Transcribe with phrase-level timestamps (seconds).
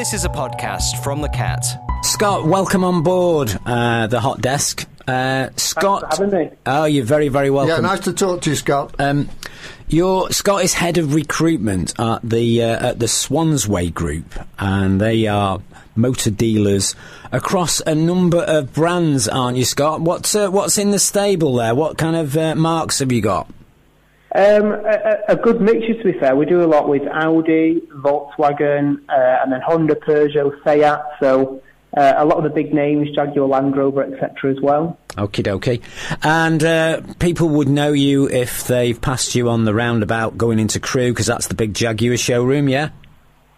[0.00, 1.62] This is a podcast from The Cat.
[2.02, 4.88] Scott, welcome on board uh, the hot desk.
[5.06, 6.56] Uh, Scott, for having me.
[6.64, 7.84] oh, you're very, very welcome.
[7.84, 8.94] Yeah, nice to talk to you, Scott.
[8.98, 9.28] Um,
[9.88, 15.26] you're Scott is head of recruitment at the uh, at the Swansway Group, and they
[15.26, 15.60] are
[15.94, 16.94] motor dealers
[17.30, 20.00] across a number of brands, aren't you, Scott?
[20.00, 21.74] What's uh, what's in the stable there?
[21.74, 23.52] What kind of uh, marques have you got?
[24.32, 26.36] Um, a, a good mixture, to be fair.
[26.36, 31.00] We do a lot with Audi, Volkswagen, uh, and then Honda, Peugeot, Seat.
[31.18, 31.60] So
[31.96, 34.52] uh, a lot of the big names, Jaguar, Land Rover, etc.
[34.52, 34.96] as well.
[35.10, 35.82] Okie dokie.
[36.22, 40.78] And uh, people would know you if they've passed you on the roundabout going into
[40.78, 42.90] Crewe, because that's the big Jaguar showroom, yeah?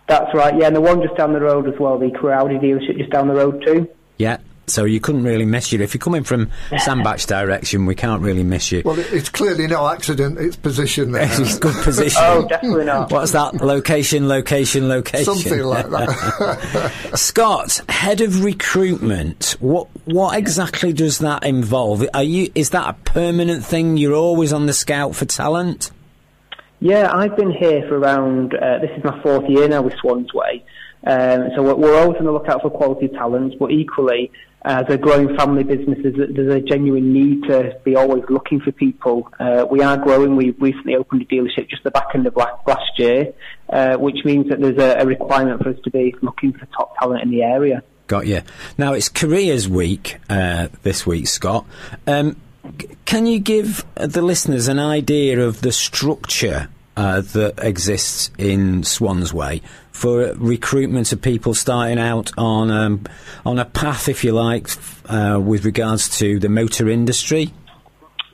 [0.09, 0.59] That's right.
[0.59, 3.11] Yeah, and the one just down the road as well, the Crewe Audi dealership just
[3.11, 3.89] down the road too.
[4.17, 4.39] Yeah.
[4.66, 5.80] So you couldn't really miss you.
[5.80, 8.83] If you're coming from Sandbach direction, we can't really miss you.
[8.84, 10.39] Well, it's clearly no accident.
[10.39, 11.29] It's position there.
[11.30, 12.23] It's good position.
[12.25, 13.11] Oh, definitely not.
[13.11, 13.55] What's that?
[13.56, 15.25] Location, location, location.
[15.34, 16.93] Something like that.
[17.15, 19.56] Scott, head of recruitment.
[19.61, 22.05] What what exactly does that involve?
[22.15, 23.97] Are you is that a permanent thing?
[23.97, 25.91] You're always on the scout for talent.
[26.83, 30.64] Yeah, I've been here for around, uh, this is my fourth year now with Swansway.
[31.06, 34.33] Um, so we're, always on the lookout for quality talent, but equally,
[34.64, 39.28] as a growing family business, there's a, genuine need to be always looking for people.
[39.38, 40.34] Uh, we are growing.
[40.34, 43.33] We recently opened a dealership just the back end of last, year,
[43.69, 46.98] uh, which means that there's a, a requirement for us to be looking for top
[46.98, 47.84] talent in the area.
[48.08, 48.42] Got you.
[48.77, 51.64] Now it's Careers Week uh, this week, Scott.
[52.08, 52.36] Um,
[53.05, 59.63] can you give the listeners an idea of the structure uh, that exists in Swansway
[59.91, 63.05] for recruitment of people starting out on um,
[63.45, 64.69] on a path, if you like,
[65.07, 67.53] uh, with regards to the motor industry?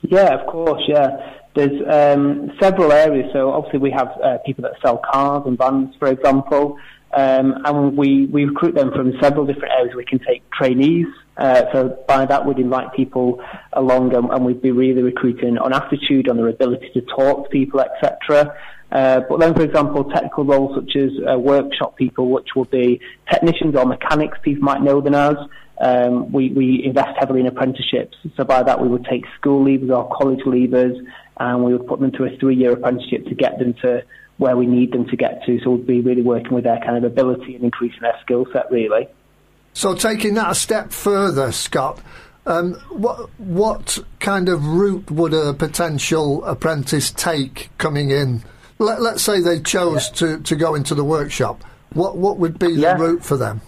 [0.03, 1.35] Yeah, of course, yeah.
[1.55, 3.31] There's um, several areas.
[3.33, 6.79] So obviously we have uh, people that sell cars and vans, for example,
[7.17, 9.95] um, and we, we recruit them from several different areas.
[9.97, 11.07] We can take trainees.
[11.39, 13.41] Uh, so by that we'd invite people
[13.75, 17.51] along and, and we'd be really recruiting on aptitude, on their ability to talk to
[17.51, 18.55] people, etc.
[18.91, 23.01] Uh, but then, for example, technical roles such as uh, workshop people, which will be
[23.31, 25.37] technicians or mechanics, people might know them as.
[25.81, 28.17] Um, we, we invest heavily in apprenticeships.
[28.37, 30.97] So by that, we would take school leavers or college leavers,
[31.39, 34.03] and we would put them through a three-year apprenticeship to get them to
[34.39, 35.61] where we need them to get to.
[35.63, 38.71] So we'd be really working with their kind of ability and increasing their skill set,
[38.71, 39.09] really.
[39.79, 42.01] So, taking that a step further, Scott,
[42.47, 48.43] um, what what kind of route would a potential apprentice take coming in?
[48.81, 51.63] Let, let's say they chose to, to go into the workshop.
[51.93, 52.95] What what would be Yeah.
[52.97, 53.61] the route for them?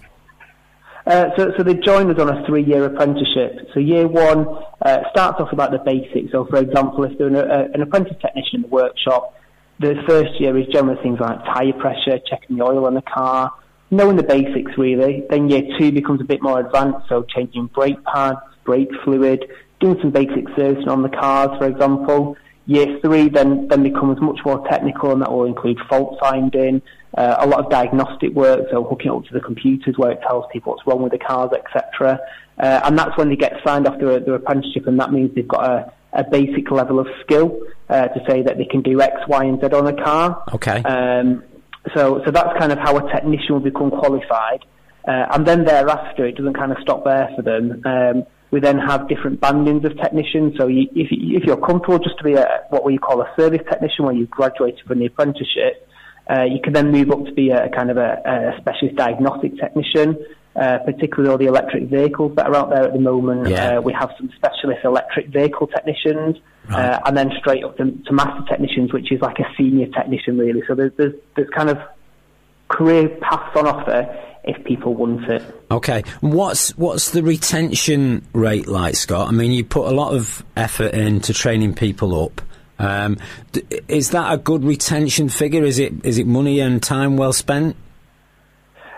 [1.06, 3.68] Uh, so, so they join us on a three-year apprenticeship.
[3.72, 4.46] So year one
[4.82, 6.32] uh, starts off about the basics.
[6.32, 9.34] So, for example, if they're an, uh, an apprentice technician in the workshop,
[9.78, 13.52] the first year is generally things like tyre pressure, checking the oil in the car,
[13.90, 15.24] knowing the basics really.
[15.28, 19.98] Then year two becomes a bit more advanced, so changing brake pads, brake fluid, doing
[20.00, 22.36] some basic servicing on the cars, for example.
[22.66, 26.82] Year three then, then becomes much more technical and that will include fault finding,
[27.18, 30.44] uh, a lot of diagnostic work, so hooking up to the computers where it tells
[30.52, 32.20] people what's wrong with the cars, etc.
[32.58, 35.48] Uh, and that's when they get signed off their, their apprenticeship and that means they've
[35.48, 39.16] got a, a basic level of skill uh, to say that they can do X,
[39.26, 40.44] Y and Z on a car.
[40.54, 40.82] Okay.
[40.82, 41.42] Um,
[41.94, 44.64] so, so that's kind of how a technician will become qualified.
[45.06, 47.82] Uh, and then thereafter, it doesn't kind of stop there for them.
[47.84, 50.54] Um, we then have different bandings of technicians.
[50.58, 53.62] So you, if, if you're comfortable just to be a, what we call a service
[53.70, 55.88] technician, where you've graduated from the apprenticeship,
[56.28, 59.56] uh, you can then move up to be a, kind of a, a specialist diagnostic
[59.58, 60.18] technician,
[60.56, 63.48] uh, particularly all the electric vehicles that are out there at the moment.
[63.48, 63.78] Yeah.
[63.78, 66.36] Uh, we have some specialist electric vehicle technicians,
[66.68, 66.84] Right.
[66.84, 70.38] uh, and then straight up to, to master technicians, which is like a senior technician
[70.38, 70.62] really.
[70.68, 71.78] So there's, there's, there's kind of
[72.68, 75.42] career paths on offer if people want it.
[75.70, 76.02] Okay.
[76.20, 79.28] What's what's the retention rate like, Scott?
[79.28, 82.40] I mean, you put a lot of effort into training people up.
[82.78, 83.18] Um,
[83.88, 85.64] is that a good retention figure?
[85.64, 87.76] Is it is it money and time well spent?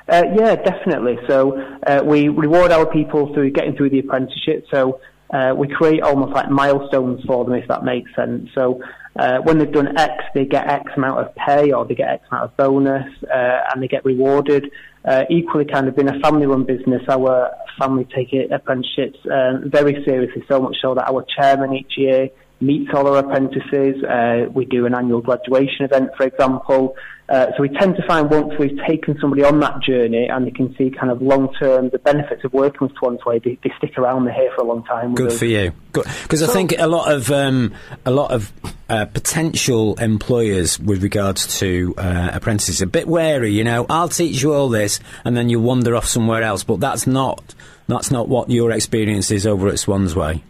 [0.08, 1.18] Uh, yeah, definitely.
[1.28, 4.66] So uh, we reward our people through getting through the apprenticeship.
[4.72, 5.00] So
[5.32, 8.50] uh, we create almost like milestones for them, if that makes sense.
[8.54, 8.82] So
[9.16, 12.24] uh, when they've done X, they get X amount of pay or they get X
[12.30, 14.70] amount of bonus, uh, and they get rewarded.
[15.04, 20.04] Uh, equally, kind of being a family-run business, our family take it apprenticeships um, very
[20.04, 20.44] seriously.
[20.48, 22.28] So much so that our chairman each year
[22.62, 24.02] meets all our apprentices.
[24.04, 26.94] Uh, we do an annual graduation event, for example.
[27.28, 30.50] Uh, so we tend to find once we've taken somebody on that journey and they
[30.50, 33.96] can see kind of long term the benefits of working with Swansway, they, they stick
[33.96, 34.26] around.
[34.26, 35.14] They're here for a long time.
[35.14, 35.72] Good for you.
[35.92, 37.74] Because so, I think a lot of um,
[38.04, 38.52] a lot of
[38.90, 43.52] uh, potential employers with regards to uh, apprentices are a bit wary.
[43.52, 46.64] You know, I'll teach you all this, and then you wander off somewhere else.
[46.64, 47.54] But that's not
[47.88, 50.42] that's not what your experience is over at Swansway.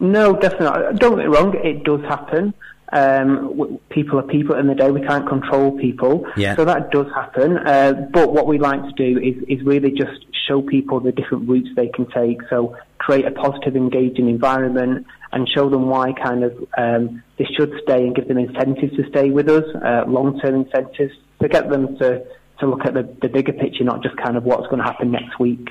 [0.00, 0.96] No, definitely.
[0.96, 1.54] Don't get me wrong.
[1.62, 2.54] It does happen.
[2.92, 4.90] Um, people are people in the day.
[4.90, 6.26] We can't control people.
[6.36, 6.56] Yeah.
[6.56, 7.58] So that does happen.
[7.58, 11.48] Uh, but what we like to do is, is really just show people the different
[11.48, 12.40] routes they can take.
[12.48, 17.72] So create a positive, engaging environment and show them why kind of um, they should
[17.82, 21.96] stay and give them incentives to stay with us, uh, long-term incentives to get them
[21.98, 22.24] to,
[22.58, 25.12] to look at the, the bigger picture, not just kind of what's going to happen
[25.12, 25.68] next week.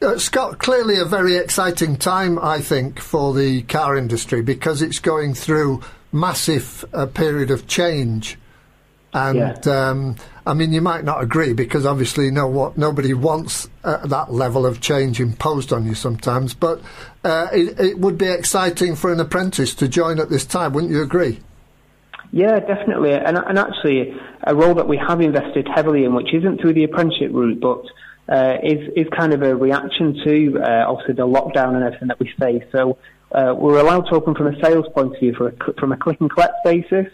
[0.00, 5.00] Uh, Scott, clearly a very exciting time, I think, for the car industry because it's
[5.00, 8.38] going through massive uh, period of change.
[9.12, 9.88] And yeah.
[9.90, 10.16] um,
[10.46, 14.32] I mean, you might not agree because obviously, you know what, nobody wants uh, that
[14.32, 16.54] level of change imposed on you sometimes.
[16.54, 16.80] But
[17.24, 20.92] uh, it, it, would be exciting for an apprentice to join at this time, wouldn't
[20.92, 21.40] you agree?
[22.30, 23.14] Yeah, definitely.
[23.14, 26.84] And, and actually, a role that we have invested heavily in, which isn't through the
[26.84, 27.82] apprenticeship route, but
[28.28, 32.20] uh, is is kind of a reaction to uh, obviously the lockdown and everything that
[32.20, 32.64] we face.
[32.72, 32.98] So
[33.32, 35.96] uh, we're allowed to open from a sales point of view for a, from a
[35.96, 37.06] click and collect basis.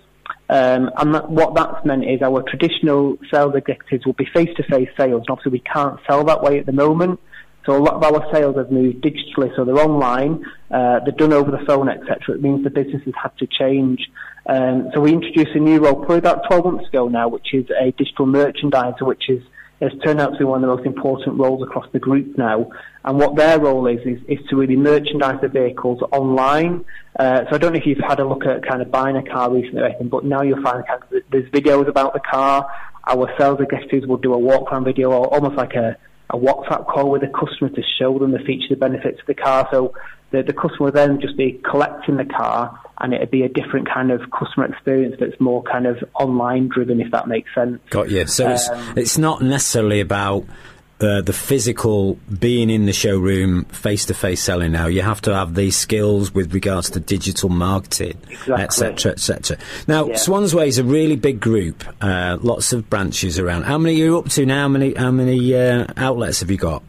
[0.49, 5.21] Um, and that, what that's meant is our traditional sales executives will be face-to-face sales,
[5.21, 7.21] and obviously we can't sell that way at the moment.
[7.67, 11.33] So a lot of our sales have moved digitally, so they're online, uh, they're done
[11.33, 12.35] over the phone, etc.
[12.35, 14.01] It means the businesses have to change.
[14.47, 17.67] Um, so we introduced a new role probably about 12 months ago now, which is
[17.71, 19.43] a digital merchandiser, which is
[19.81, 22.71] has turned out to be one of the most important roles across the group now.
[23.05, 26.85] And what their role is, is, is to really merchandise the vehicles online.
[27.19, 29.23] Uh, so I don't know if you've had a look at kind of buying a
[29.23, 32.67] car recently or anything, but now you'll find kind of, there's videos about the car.
[33.07, 35.97] Our sales executives will do a walk around video or almost like a,
[36.31, 39.35] a WhatsApp call with the customer to show them the features and benefits of the
[39.35, 39.69] car.
[39.71, 39.95] So
[40.31, 43.89] the, the customer would then just be collecting the car and it'd be a different
[43.93, 47.81] kind of customer experience that's more kind of online driven, if that makes sense.
[47.91, 48.27] Got you.
[48.27, 50.45] So um, it's, it's not necessarily about
[51.01, 54.87] uh, the physical being in the showroom, face to face selling now.
[54.87, 58.17] You have to have these skills with regards to digital marketing,
[58.49, 59.59] etc., etc.
[59.89, 60.15] Now, yeah.
[60.15, 63.65] Swansway is a really big group, uh, lots of branches around.
[63.65, 64.63] How many are you up to now?
[64.63, 66.83] How many, how many uh, outlets have you got?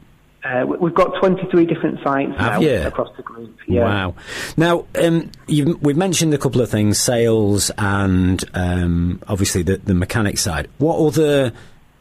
[0.46, 3.58] Uh, we've got 23 different sites now across the group.
[3.68, 3.84] Yeah.
[3.84, 4.16] Wow.
[4.56, 10.38] Now, um, we've mentioned a couple of things, sales and um, obviously the, the mechanic
[10.38, 10.70] side.
[10.78, 11.52] What other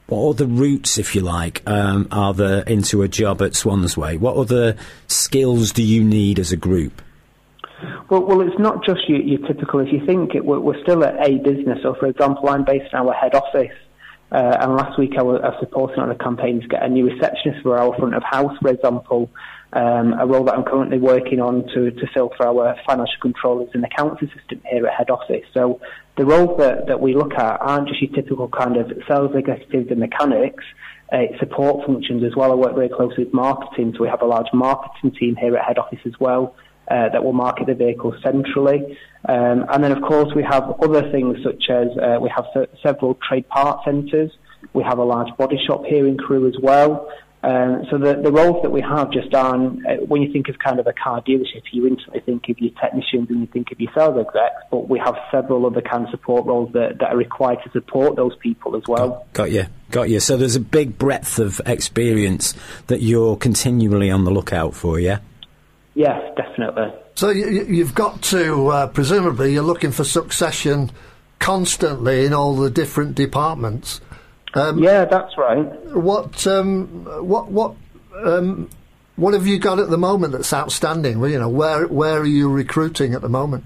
[0.09, 4.19] what other routes, if you like, um, are there into a job at Swansway?
[4.19, 4.77] What other
[5.09, 7.01] skills do you need as a group?
[8.11, 9.81] Well, well, it's not just your, your typical.
[9.81, 11.79] If you think it, we're, we're still at a business.
[11.83, 13.73] So, for example, I'm based in our head office
[14.33, 16.89] uh, and last week I was, I was supporting on a campaign to get a
[16.89, 19.31] new receptionist for our front of house, for example,
[19.73, 23.71] um, a role that I'm currently working on to, to fill for our financial controllers
[23.75, 25.45] and accounts assistant here at head office.
[25.53, 25.81] So
[26.17, 29.91] the roles that, that we look at aren't just your typical kind of sales executives
[29.91, 30.65] and mechanics,
[31.13, 32.51] uh, support functions as well.
[32.53, 35.65] I work very closely with marketing, so we have a large marketing team here at
[35.65, 36.55] head office as well
[36.89, 38.99] uh, that will market the vehicle centrally.
[39.27, 42.47] Um, and then, of course, we have other things such as uh, we have
[42.83, 44.31] several trade part centres.
[44.73, 47.09] We have a large body shop here in Crewe as well.
[47.43, 50.59] Um, so the, the roles that we have just aren't, uh, when you think of
[50.59, 53.79] kind of a car dealership, you instantly think of your technicians and you think of
[53.79, 57.17] your sales execs, but we have several other kind of support roles that, that are
[57.19, 59.09] required to support those people as well.
[59.09, 60.21] Got, got you, got you.
[60.21, 62.55] So there's a big breadth of experience
[62.87, 65.19] that you're continually on the lookout for, yeah?
[65.95, 66.93] Yes, definitely.
[67.15, 70.91] So you, have got to, uh, presumably, you're looking for succession
[71.39, 74.01] constantly in all the different departments.
[74.55, 75.65] Um, yeah, that's right.
[75.95, 77.77] What, um, what, what,
[78.25, 78.69] um,
[79.17, 81.21] what have you got at the moment that's outstanding?
[81.21, 83.65] Well, you know, where, where are you recruiting at the moment?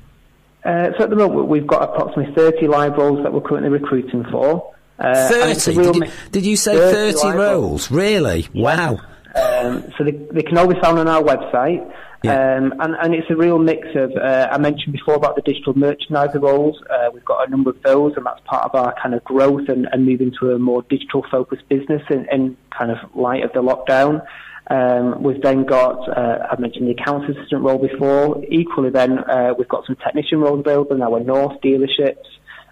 [0.65, 4.25] Uh, so at the moment, we've got approximately 30 live roles that we're currently recruiting
[4.31, 4.75] for.
[4.99, 5.75] Uh, 30?
[5.75, 7.91] Did you, did you, say 30, 30 roles?
[7.91, 8.49] Really?
[8.53, 8.63] Yeah.
[8.63, 9.01] Wow.
[9.35, 11.87] Um, so they, they, can all be found on our website.
[12.25, 12.57] Yeah.
[12.57, 15.75] Um, and, and it's a real mix of, uh, I mentioned before about the digital
[15.75, 16.83] merchandiser roles.
[16.91, 19.69] Uh, we've got a number of those, and that's part of our kind of growth
[19.69, 23.53] and, and moving to a more digital focused business in, in kind of light of
[23.53, 24.27] the lockdown.
[24.71, 28.43] Um, we've then got, uh, I mentioned the accounts assistant role before.
[28.51, 32.27] Equally, then uh, we've got some technician roles available in our North dealerships.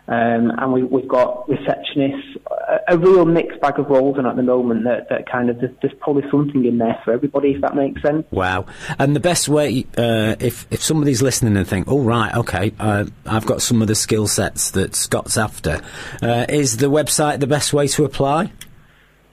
[0.08, 4.36] Um, and we, we've got receptionists, a, a, real mixed bag of roles and at
[4.36, 7.60] the moment that, that kind of, there's, there's, probably something in there for everybody, if
[7.62, 8.25] that makes sense.
[8.30, 8.66] Wow.
[9.00, 13.06] And the best way, uh, if, if somebody's listening and think, oh, right, okay, uh,
[13.25, 15.80] I've got some of the skill sets that Scott's after,
[16.22, 18.52] uh, is the website the best way to apply?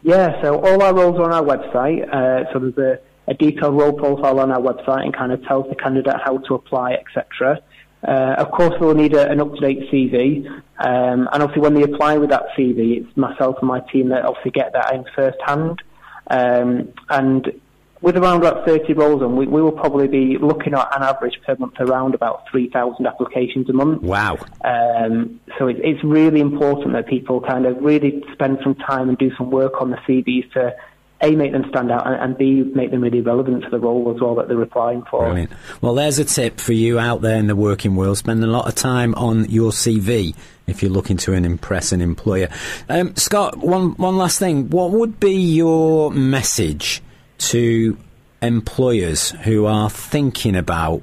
[0.01, 2.03] Yeah, so all our roles are on our website.
[2.11, 5.69] Uh, so there's a, a detailed role profile on our website and kind of tells
[5.69, 7.61] the candidate how to apply, etc.
[8.07, 10.47] Uh, of course, they'll need a, an up-to-date CV,
[10.79, 14.25] um, and obviously when they apply with that CV, it's myself and my team that
[14.25, 15.81] obviously get that in first hand.
[16.29, 17.61] Um, and
[18.03, 21.39] with around about 30 roles on, we, we, will probably be looking at an average
[21.45, 24.01] per month around about 3,000 applications a month.
[24.01, 24.37] Wow.
[24.65, 29.17] Um, so it, it's really important that people kind of really spend some time and
[29.17, 30.75] do some work on the CVs to
[31.23, 34.13] a, make them stand out, and, and, B, make them really relevant to the role
[34.13, 35.25] as well that they're applying for.
[35.25, 35.51] Brilliant.
[35.81, 38.17] Well, there's a tip for you out there in the working world.
[38.17, 40.35] Spend a lot of time on your CV
[40.67, 42.49] if you're looking to impress an employer.
[42.89, 44.69] Um, Scott, one, one last thing.
[44.69, 47.01] What would be your message
[47.39, 47.97] to
[48.41, 51.01] employers who are thinking about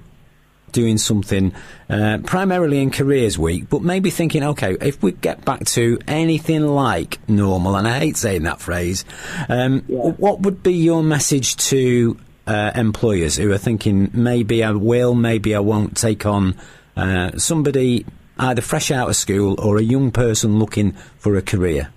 [0.72, 1.52] doing something
[1.88, 6.66] uh, primarily in careers week, but maybe thinking, okay, if we get back to anything
[6.66, 9.04] like normal, and I hate saying that phrase,
[9.48, 9.98] um, yeah.
[9.98, 15.54] what would be your message to uh, employers who are thinking maybe I will, maybe
[15.54, 16.56] I won't take on
[16.96, 18.04] uh, somebody
[18.38, 21.90] either fresh out of school or a young person looking for a career?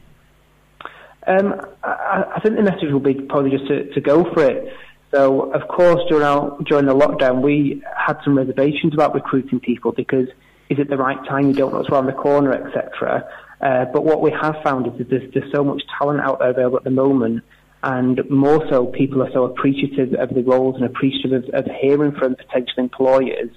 [1.26, 4.76] Um, I, I, think the message will be probably just to, to go for it.
[5.14, 9.92] So, of course, during, our, during the lockdown, we had some reservations about recruiting people
[9.92, 10.28] because
[10.70, 11.48] is it the right time?
[11.48, 13.30] You don't know what's around the corner, etc.
[13.62, 16.50] Uh, but what we have found is that there's, there's so much talent out there
[16.50, 17.44] available at the moment,
[17.84, 22.14] and more so, people are so appreciative of the roles and appreciative of, of hearing
[22.14, 23.50] from potential employers,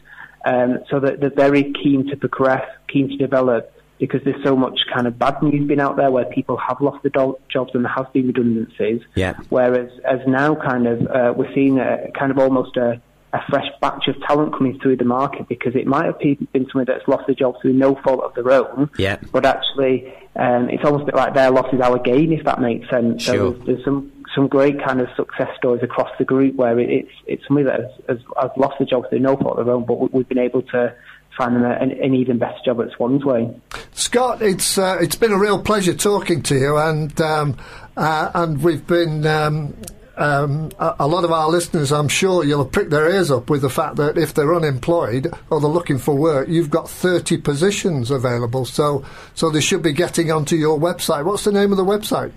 [0.44, 4.78] um, so that they're very keen to progress, keen to develop, because there's so much
[4.92, 7.84] kind of bad news been out there where people have lost their do- jobs and
[7.84, 9.02] there have been redundancies.
[9.14, 9.38] Yeah.
[9.48, 13.00] Whereas as now kind of uh, we're seeing a kind of almost a,
[13.32, 16.92] a fresh batch of talent coming through the market because it might have been somebody
[16.92, 18.90] that's lost their job through no fault of their own.
[18.98, 19.16] Yeah.
[19.32, 22.60] But actually, um, it's almost a bit like their loss is our gain, if that
[22.60, 23.22] makes sense.
[23.22, 23.34] Sure.
[23.34, 26.90] So there's, there's some some great kind of success stories across the group where it,
[26.90, 29.74] it's it's somebody that has, has, has lost their job through no fault of their
[29.74, 30.94] own, but we've been able to
[31.36, 33.60] find them an, an, even better job at Swansway.
[33.92, 37.56] Scott, it's uh, it's been a real pleasure talking to you, and um,
[37.96, 39.26] uh, and we've been.
[39.26, 39.74] Um,
[40.18, 43.50] um, a, a, lot of our listeners, I'm sure, you'll have pricked their ears up
[43.50, 47.36] with the fact that if they're unemployed or they're looking for work, you've got 30
[47.42, 48.64] positions available.
[48.64, 51.26] So, so they should be getting onto your website.
[51.26, 52.32] What's the name of the website?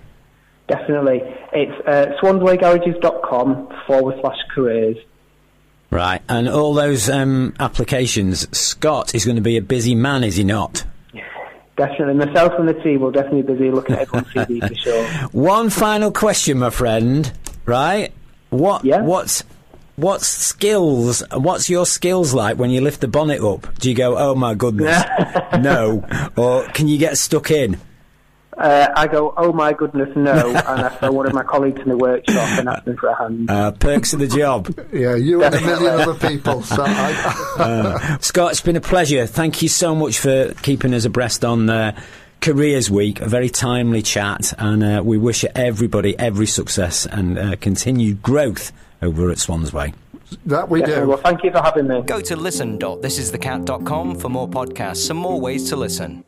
[0.68, 1.22] Definitely,
[1.54, 4.98] it's uh, swanswaygarages.com forward slash careers.
[5.90, 10.36] Right, and all those um, applications, Scott is going to be a busy man, is
[10.36, 10.84] he not?
[11.80, 12.26] Definitely.
[12.26, 15.06] Myself and the team will definitely be busy looking at everyone's CV for sure.
[15.32, 17.32] One final question, my friend.
[17.64, 18.12] Right?
[18.50, 18.84] What?
[18.84, 19.00] Yeah?
[19.00, 19.44] What's
[19.96, 21.22] what skills?
[21.32, 23.78] What's your skills like when you lift the bonnet up?
[23.78, 25.02] Do you go, "Oh my goodness"?
[25.60, 26.04] no,
[26.36, 27.80] or can you get stuck in?
[28.60, 31.88] Uh, I go, oh my goodness, no, and I throw one of my colleagues in
[31.88, 33.50] the workshop and ask them for a hand.
[33.50, 34.68] Uh, perks of the job.
[34.92, 36.60] yeah, you and a million other people.
[36.62, 37.54] So I...
[37.58, 39.26] uh, Scott, it's been a pleasure.
[39.26, 41.98] Thank you so much for keeping us abreast on uh,
[42.42, 43.22] Careers Week.
[43.22, 48.72] A very timely chat, and uh, we wish everybody every success and uh, continued growth
[49.00, 49.94] over at Swansway.
[50.44, 51.08] That we do.
[51.08, 52.02] Well, thank you for having me.
[52.02, 56.24] Go to listen.thisisthecat.com for more podcasts and more ways to listen.